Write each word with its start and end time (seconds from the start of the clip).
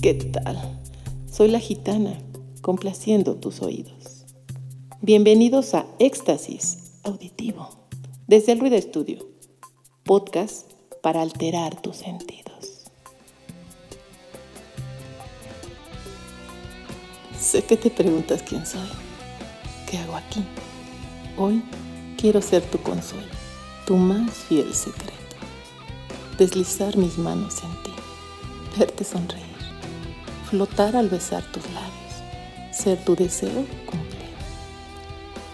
¿Qué 0.00 0.14
tal? 0.14 0.80
Soy 1.28 1.48
la 1.48 1.58
gitana, 1.58 2.16
complaciendo 2.62 3.34
tus 3.34 3.62
oídos. 3.62 4.26
Bienvenidos 5.00 5.74
a 5.74 5.86
Éxtasis 5.98 7.00
Auditivo, 7.02 7.68
desde 8.28 8.52
el 8.52 8.60
Ruido 8.60 8.76
Estudio, 8.76 9.26
podcast 10.04 10.70
para 11.02 11.20
alterar 11.20 11.82
tus 11.82 11.96
sentidos. 11.96 12.84
Sé 17.36 17.64
que 17.64 17.76
te 17.76 17.90
preguntas 17.90 18.44
quién 18.48 18.64
soy, 18.64 18.88
qué 19.90 19.98
hago 19.98 20.14
aquí. 20.14 20.44
Hoy 21.36 21.60
quiero 22.16 22.40
ser 22.40 22.62
tu 22.62 22.78
consuelo, 22.78 23.26
tu 23.84 23.96
más 23.96 24.30
fiel 24.30 24.72
secreto. 24.72 25.12
Deslizar 26.38 26.96
mis 26.96 27.18
manos 27.18 27.56
en 27.64 27.82
ti, 27.82 27.92
verte 28.78 29.02
sonreír 29.02 29.57
flotar 30.48 30.96
al 30.96 31.08
besar 31.08 31.42
tus 31.52 31.62
labios, 31.72 32.72
ser 32.72 32.96
tu 33.04 33.14
deseo 33.14 33.66
cumplido, 33.84 34.38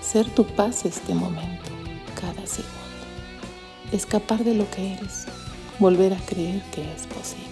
ser 0.00 0.30
tu 0.30 0.46
paz 0.46 0.84
este 0.84 1.14
momento, 1.14 1.70
cada 2.14 2.46
segundo, 2.46 2.72
escapar 3.90 4.44
de 4.44 4.54
lo 4.54 4.70
que 4.70 4.94
eres, 4.94 5.24
volver 5.80 6.12
a 6.12 6.18
creer 6.18 6.62
que 6.70 6.82
es 6.92 7.08
posible, 7.08 7.42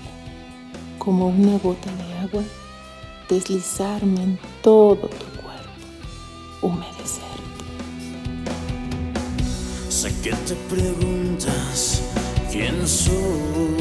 como 0.98 1.28
una 1.28 1.58
gota 1.58 1.90
de 1.96 2.18
agua, 2.18 2.44
deslizarme 3.28 4.22
en 4.22 4.38
todo 4.62 5.08
tu 5.08 5.26
cuerpo, 5.42 5.72
humedecerte. 6.62 7.32
Sé 9.88 10.14
que 10.22 10.30
te 10.30 10.54
preguntas 10.70 12.02
quién 12.52 12.86
soy 12.86 13.71